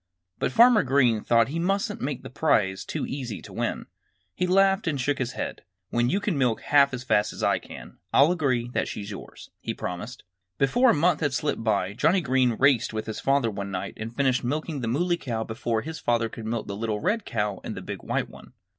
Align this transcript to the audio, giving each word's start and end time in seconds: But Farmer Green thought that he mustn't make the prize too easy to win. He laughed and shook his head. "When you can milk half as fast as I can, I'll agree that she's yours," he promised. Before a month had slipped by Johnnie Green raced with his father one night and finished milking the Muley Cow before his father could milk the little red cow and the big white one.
But 0.39 0.51
Farmer 0.51 0.81
Green 0.81 1.23
thought 1.23 1.45
that 1.45 1.51
he 1.53 1.59
mustn't 1.59 2.01
make 2.01 2.23
the 2.23 2.31
prize 2.31 2.83
too 2.85 3.05
easy 3.05 3.39
to 3.43 3.53
win. 3.53 3.85
He 4.33 4.47
laughed 4.47 4.87
and 4.87 4.99
shook 4.99 5.19
his 5.19 5.33
head. 5.33 5.61
"When 5.91 6.09
you 6.09 6.19
can 6.19 6.39
milk 6.39 6.61
half 6.61 6.91
as 6.91 7.03
fast 7.03 7.31
as 7.31 7.43
I 7.43 7.59
can, 7.59 7.99
I'll 8.11 8.31
agree 8.31 8.67
that 8.69 8.87
she's 8.87 9.11
yours," 9.11 9.51
he 9.59 9.75
promised. 9.75 10.23
Before 10.57 10.89
a 10.89 10.93
month 10.95 11.19
had 11.19 11.33
slipped 11.35 11.63
by 11.63 11.93
Johnnie 11.93 12.19
Green 12.21 12.53
raced 12.57 12.93
with 12.93 13.05
his 13.05 13.19
father 13.19 13.51
one 13.51 13.69
night 13.69 13.93
and 13.95 14.15
finished 14.15 14.43
milking 14.43 14.81
the 14.81 14.87
Muley 14.87 15.17
Cow 15.17 15.43
before 15.43 15.83
his 15.83 15.99
father 15.99 16.29
could 16.29 16.47
milk 16.47 16.65
the 16.65 16.75
little 16.75 16.99
red 16.99 17.23
cow 17.23 17.61
and 17.63 17.75
the 17.75 17.81
big 17.83 18.01
white 18.01 18.27
one. 18.27 18.53